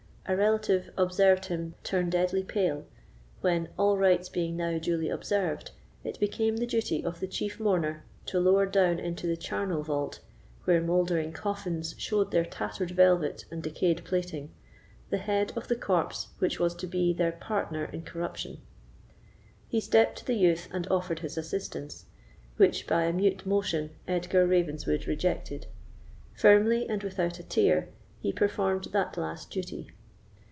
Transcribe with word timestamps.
A 0.27 0.37
relative 0.37 0.89
observed 0.97 1.45
him 1.47 1.73
turn 1.83 2.09
deadly 2.09 2.41
pale, 2.43 2.85
when, 3.41 3.67
all 3.77 3.97
rites 3.97 4.29
being 4.29 4.55
now 4.55 4.77
duly 4.77 5.09
observed, 5.09 5.71
it 6.05 6.21
became 6.21 6.55
the 6.55 6.65
duty 6.67 7.03
of 7.03 7.19
the 7.19 7.27
chief 7.27 7.59
mourner 7.59 8.05
to 8.27 8.39
lower 8.39 8.65
down 8.65 8.97
into 8.97 9.27
the 9.27 9.35
charnel 9.35 9.83
vault, 9.83 10.21
where 10.63 10.79
mouldering 10.79 11.33
coffins 11.33 11.95
showed 11.97 12.31
their 12.31 12.45
tattered 12.45 12.91
velvet 12.91 13.43
and 13.51 13.61
decayed 13.61 14.05
plating, 14.05 14.51
the 15.09 15.17
head 15.17 15.51
of 15.57 15.67
the 15.67 15.75
corpse 15.75 16.29
which 16.39 16.61
was 16.61 16.75
to 16.75 16.87
be 16.87 17.11
their 17.11 17.33
partner 17.33 17.83
in 17.85 18.01
corruption. 18.01 18.61
He 19.67 19.81
stept 19.81 20.19
to 20.19 20.25
the 20.25 20.35
youth 20.37 20.69
and 20.71 20.87
offered 20.89 21.19
his 21.19 21.37
assistance, 21.37 22.05
which, 22.55 22.87
by 22.87 23.03
a 23.03 23.11
mute 23.11 23.45
motion, 23.45 23.89
Edgar 24.07 24.47
Ravenswood 24.47 25.07
rejected. 25.07 25.67
Firmly, 26.33 26.87
and 26.87 27.03
without 27.03 27.37
a 27.39 27.43
tear, 27.43 27.89
he 28.21 28.31
performed 28.31 28.85
that 28.93 29.17
last 29.17 29.49
duty. 29.51 29.89